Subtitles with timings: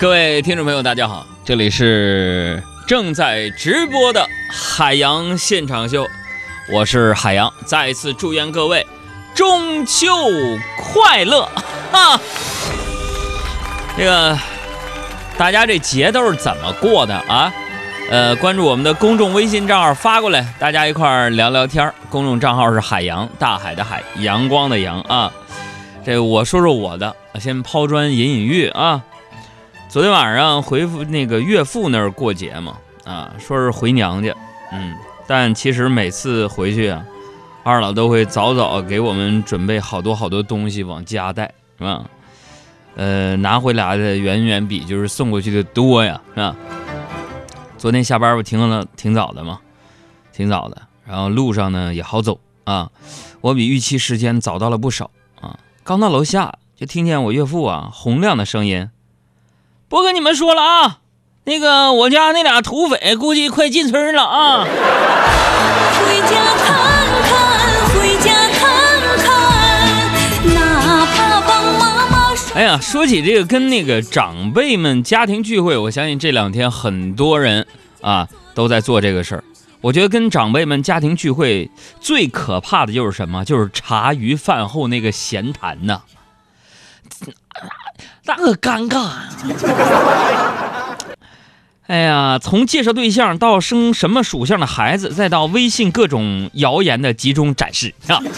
[0.00, 6.06] 各位听众朋友，大家好，这里是正在直播的海洋现场秀，
[6.72, 8.86] 我是海洋，再次祝愿各位
[9.34, 10.06] 中秋
[10.76, 11.48] 快乐
[11.90, 12.20] 哈！
[13.96, 14.38] 这个
[15.36, 17.52] 大家这节都是怎么过的啊？
[18.08, 21.92] 呃，关注我们的公众微信账号发过来，大家一块儿聊聊天儿。
[22.08, 25.32] 公众账号是海洋，大海的海，阳光的阳啊。
[26.06, 29.02] 这我说说我的，先抛砖引引玉啊。
[29.88, 34.36] 昨天晚上回复那个岳父那儿过节嘛，啊，说是回娘家，
[34.70, 34.94] 嗯，
[35.26, 37.02] 但其实每次回去啊，
[37.64, 42.04] 二老都会早早给我们准备好多好多东西往家带，是吧？
[42.96, 46.54] 呃，拿回来的远远比就是送过去的多呀，是吧？
[47.78, 49.58] 昨天下班不挺了挺早的吗？
[50.34, 52.90] 挺早的，然后路上呢也好走啊，
[53.40, 55.10] 我比预期时间早到了不少
[55.40, 55.58] 啊。
[55.82, 58.90] 刚到楼下就听见我岳父啊洪亮的声音
[59.88, 60.98] ：“不跟你们说了啊，
[61.44, 64.64] 那个我家那俩土匪估计快进村了啊。”
[65.98, 66.66] 回家看
[67.24, 67.32] 看，
[67.94, 68.60] 回家看
[69.18, 69.26] 看，
[70.54, 72.54] 哪怕帮妈妈说。
[72.54, 77.66] 哎呀，说起这个跟那个长辈们家庭聚会，我相信这两天很多人
[78.02, 79.44] 啊都在做这个事儿。
[79.80, 83.44] 我觉得跟长辈们家庭聚会最可怕的就是什么？
[83.44, 86.02] 就是茶余饭后那个闲谈呐，
[88.24, 89.10] 那个尴尬！
[91.88, 98.20] 哎呀，从介绍对象到生什么属相的孩子，再到微信各种谣言的集中展示啊！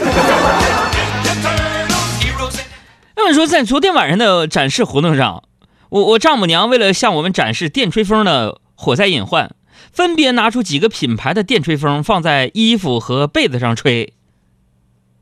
[3.17, 5.43] 那么说，在昨天晚上的展示活动上，
[5.89, 9.51] 我我丈母娘为了向我们展示电吹风的火灾隐患，
[9.93, 14.15] 分别拿出几个品牌的电吹风放在衣服和被子上吹，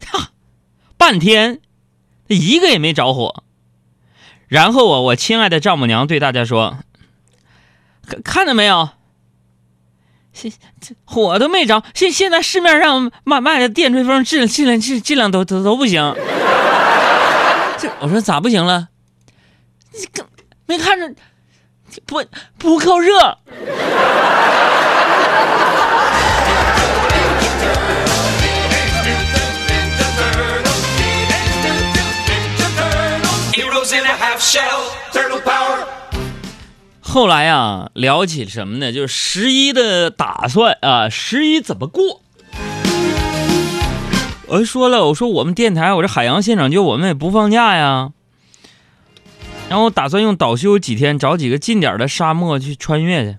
[0.06, 0.32] 哈，
[0.98, 1.60] 半天
[2.26, 3.42] 一个也没着火。
[4.48, 6.78] 然后啊，我亲爱的丈母娘对大家说
[8.08, 8.88] ：“看看到没有？
[10.32, 16.00] 现这火都没着，现现在市面上卖卖的电吹风质质量质质量都都都不行。”
[17.78, 18.88] 这我说咋不行了？
[19.92, 20.26] 你更
[20.66, 21.14] 没看着
[22.06, 22.24] 不
[22.56, 23.38] 不够热？
[37.10, 38.92] 后来呀，聊起什么呢？
[38.92, 42.20] 就是十一的打算啊，十一怎么过？
[44.46, 48.12] 我就说了，我说我们电台，我这海洋现场就，我们也不放假呀。
[49.70, 53.38] 然后我打算用倒休几天，找几个近点儿的沙漠去穿越去。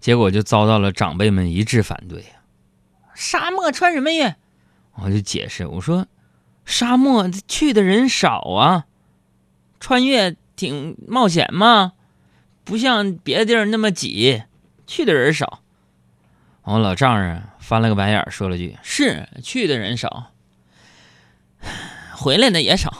[0.00, 2.28] 结果就遭到了长辈们一致反对呀。
[3.14, 4.34] 沙漠穿什么越？
[4.94, 6.06] 我就解释，我说
[6.64, 8.84] 沙漠去的人少啊，
[9.78, 11.92] 穿越挺冒险嘛，
[12.64, 14.42] 不像别的地儿那么挤，
[14.86, 15.60] 去的人少。
[16.62, 20.32] 我老丈人翻了个白眼，说了句：“是去的人少，
[22.16, 22.92] 回来的也少。”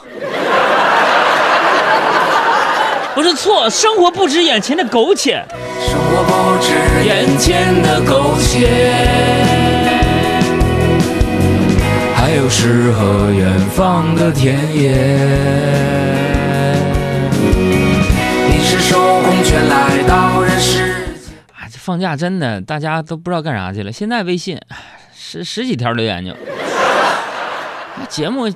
[3.13, 5.43] 不是错，生活不止眼前的苟且。
[5.89, 8.69] 生活不止眼前的苟且，
[12.15, 16.06] 还有诗和远方的田野。
[18.67, 20.77] 是受红圈来到人世
[21.15, 21.37] 间。
[21.53, 23.93] 啊，这放假真的大家都不知道干啥去了。
[23.93, 24.59] 现在微信
[25.15, 26.35] 十十几条留言就，
[28.09, 28.51] 节目，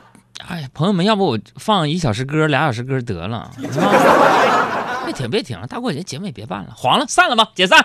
[0.46, 3.50] 哎呀，朋友们，要不我放一小时歌，俩小时歌得了，
[5.06, 7.80] 别停，别停了，大过节节目也别办了，黄了，散了吧，解散。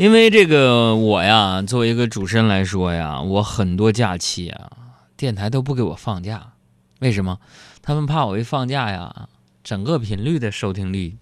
[0.00, 4.70] 因为这个我呀，作为一个主持人来说呀，我很多假期啊，
[5.14, 6.54] 电台都不给我放假，
[7.00, 7.38] 为什么？
[7.82, 9.28] 他们怕我一放假呀，
[9.62, 11.18] 整个频率的收听率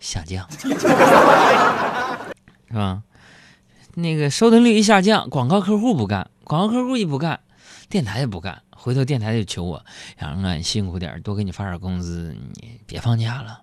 [0.00, 0.46] 下降，
[2.68, 3.04] 是吧？
[3.94, 7.40] 那个收听率一下降，广告客户不干，广告客户一不干，
[7.88, 9.82] 电台也不干，回头电台就求我，
[10.18, 13.62] 杨啊，你辛苦点儿，多给你发点工资，你别放假了。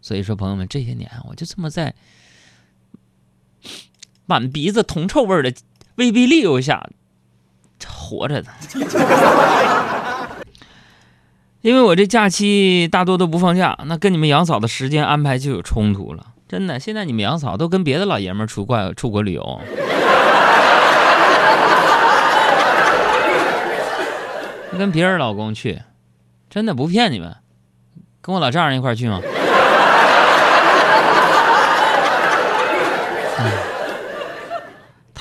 [0.00, 1.92] 所以说，朋友们，这些年我就这么在
[4.26, 5.52] 满鼻子铜臭味儿的
[5.96, 6.88] 威逼利诱下
[7.86, 8.48] 活着的。
[11.62, 16.26] 因为我这假期大多都不放假，那跟你们杨嫂的时间安排就有冲突了。
[16.48, 19.60] 真的，现在你们杨嫂都跟别的老爷们儿出国出国旅游，
[24.76, 25.82] 跟别人老公去，
[26.50, 27.36] 真的不骗你们，
[28.20, 29.20] 跟我老丈人一块儿去吗？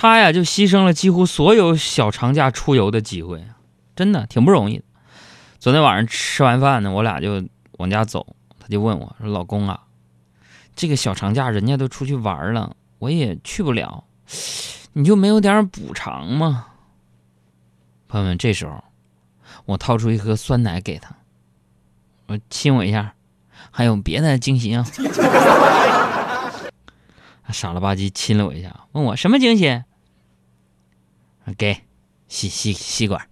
[0.01, 3.45] 他呀就牺牲了几乎所有小长假出游的机会，
[3.95, 4.81] 真的挺不容易。
[5.59, 9.83] 昨天晚上吃完饭呢，我俩就往家走，他就问我说：“老公啊，
[10.75, 14.05] 这个小长假人家都出去玩了，我也去不了，
[14.93, 16.65] 你就没有点补偿吗？”
[18.09, 18.83] 朋友们，这时候
[19.65, 21.15] 我掏出一盒酸奶给他，
[22.25, 23.13] 我亲我一下，
[23.69, 24.83] 还有别的惊喜啊？
[27.43, 29.83] 他 傻了吧唧亲了我一下，问我什么惊喜？
[31.57, 31.77] 给，
[32.27, 33.27] 吸吸吸管。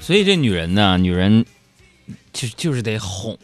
[0.00, 1.46] 所以这女人呢，女人
[2.30, 3.38] 就就是得哄，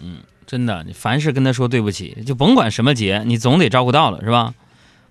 [0.46, 4.52] 真的，你凡事跟她说对不起，就甭管什么节，你总得照顾到了，是吧？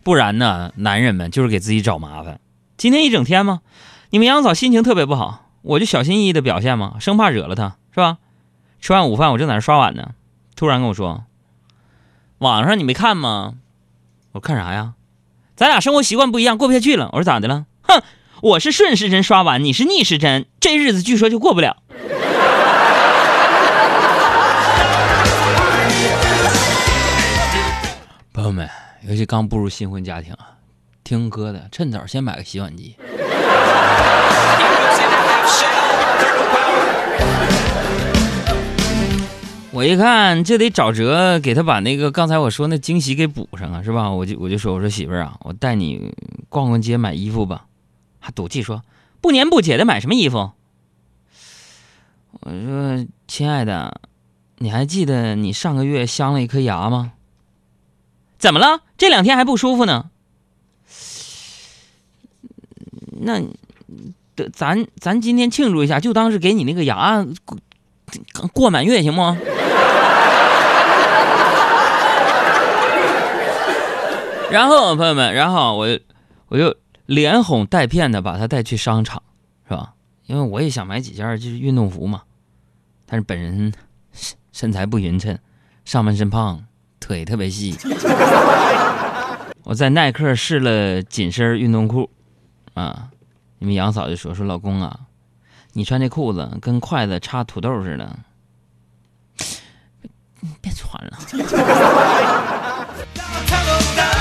[0.04, 2.40] 不然呢，男人们就是给自己找麻烦。
[2.78, 3.62] 今天一整天嘛，
[4.12, 8.18] 你们杨嫂心情特别不好，我就小心翼翼的表现嘛，生怕惹了他，是吧？
[8.80, 10.12] 吃完午饭，我正在那刷碗呢，
[10.56, 11.26] 突然跟我说
[12.40, 13.56] ：“网上你没看吗？”
[14.32, 14.94] 我看啥呀？
[15.56, 17.10] 咱俩生活习惯不一样，过不下去了。
[17.12, 17.66] 我说咋的了？
[17.82, 18.02] 哼，
[18.42, 21.84] 我是顺时针刷碗，你是逆时针，这日子据说就过不了。
[28.32, 28.70] 朋友们，
[29.02, 30.56] 尤其刚步入新婚家庭啊，
[31.04, 32.96] 听歌的趁早先买个洗碗机。
[39.80, 44.12] 我一看，这得找辙给他把那个刚才我说那惊喜给补上啊，是吧？
[44.12, 46.14] 我就我就说，我说媳妇儿啊，我带你
[46.50, 47.66] 逛逛街买衣服吧。
[48.20, 48.84] 还赌气说
[49.22, 50.52] 不年不节的买什么衣服？
[52.42, 54.02] 我说亲爱的，
[54.58, 57.14] 你还记得你上个月镶了一颗牙吗？
[58.38, 58.82] 怎么了？
[58.98, 60.10] 这两天还不舒服呢？
[63.22, 63.44] 那，
[64.52, 67.26] 咱咱今天庆祝一下，就当是给你那个牙
[68.34, 69.38] 过过满月，行不？
[74.52, 76.00] 然后朋友们，然后我就
[76.48, 76.76] 我就
[77.06, 79.22] 连哄带骗的把他带去商场，
[79.68, 79.94] 是吧？
[80.26, 82.22] 因为我也想买几件就是运动服嘛，
[83.06, 83.74] 但是本人
[84.12, 85.38] 身身材不匀称，
[85.86, 86.64] 上半身胖，
[87.00, 87.76] 腿特别细。
[89.66, 92.10] 我在耐克试了紧身运动裤，
[92.74, 93.10] 啊，
[93.60, 95.00] 你们杨嫂就说说老公啊，
[95.74, 98.20] 你穿这裤子跟筷子插土豆似的，
[100.62, 101.20] 别穿了。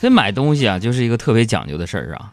[0.00, 2.32] 这买东西啊，就是一个特别讲究的事儿啊。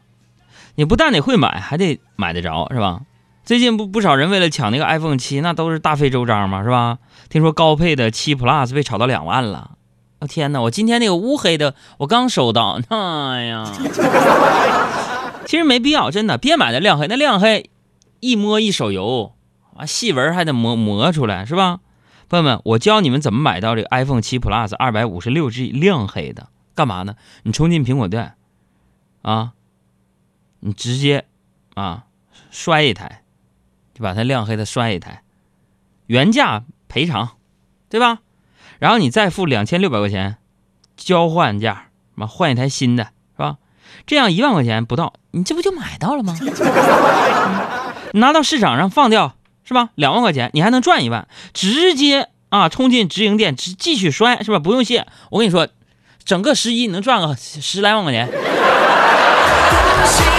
[0.76, 3.02] 你不但得会买，还得买得着，是吧？
[3.44, 7.00] 最近不不少人为了抢那个 iPhone 七，那都是大费周章嘛，是吧？
[7.30, 9.72] 听说高配的七 Plus 被炒到两万了。
[10.20, 10.62] 我、天哪！
[10.62, 13.70] 我今天那个乌黑的，我刚收到，哎呀，
[15.46, 17.70] 其实没必要，真的，别买那亮黑，那亮黑
[18.22, 19.34] 一摸一手油，
[19.76, 21.80] 啊，细纹还得磨磨出来，是吧？
[22.34, 27.14] 朋友们，我教你们怎么买到这个 iPhone 七 Plus 二百五十六 G 亮黑的，干嘛呢？
[27.44, 28.34] 你冲进苹果店，
[29.22, 29.52] 啊，
[30.62, 31.26] 你直接
[31.76, 32.06] 啊
[32.50, 33.22] 摔一台，
[33.94, 35.22] 就把它亮黑的摔一台，
[36.08, 37.38] 原价赔偿，
[37.88, 38.22] 对吧？
[38.80, 40.38] 然后你再付两千六百块钱
[40.98, 43.04] 交换价，嘛换一台新的，
[43.36, 43.58] 是吧？
[44.08, 46.36] 这样一万块钱不到，你这不就买到了吗？
[48.14, 49.36] 拿到市场上放掉。
[49.66, 49.90] 是吧？
[49.96, 54.60] 两万块钱，你还能赚一万，直接啊冲进直营店，继继续摔，是吧？
[54.60, 55.06] 不用谢。
[55.32, 55.68] 我跟你说，
[56.24, 58.30] 整个十一你能赚个十来万块钱。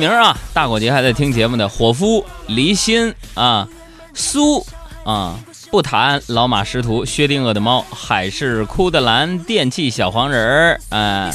[0.00, 0.34] 名啊！
[0.54, 3.68] 大过节还在听节目的伙夫、离心啊、
[4.14, 4.66] 苏
[5.04, 5.38] 啊、
[5.70, 11.30] 不谈老马识途、薛定谔的猫、海是哭的蓝、电器小黄人儿，哎、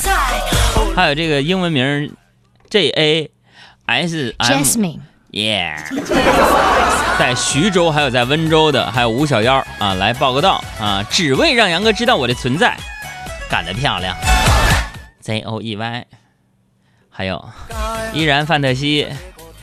[0.96, 2.12] 还有这个英文名
[2.70, 3.32] J A
[3.86, 5.78] S M Jasmine，Yeah，
[7.20, 12.76] 在徐州还有在温州的，还有吴小妖啊，来报个到啊，只为让杨哥知道我的存在，
[13.48, 14.18] 干得漂亮
[15.22, 16.06] ，Z O E Y，
[17.16, 17.44] 还有
[18.14, 19.08] 依然范特西。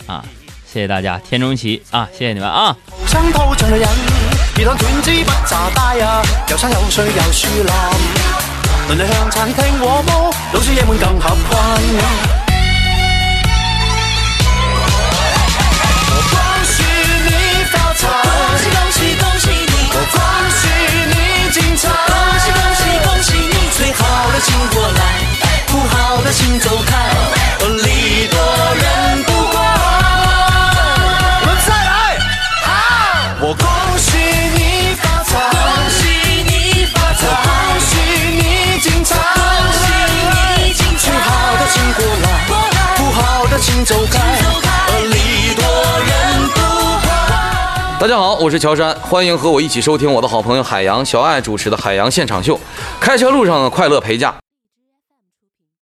[0.07, 0.25] 啊，
[0.67, 1.83] 谢谢大家，田中奇。
[1.91, 2.75] 啊，谢谢你们啊。
[48.03, 52.57] 大家好，我是乔杉，欢迎和我一起收听我的好朋友海洋小爱主持的《海洋现场秀》。
[52.99, 54.35] 开车路上的快乐陪驾，